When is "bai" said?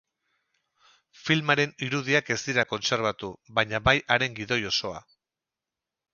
3.91-3.95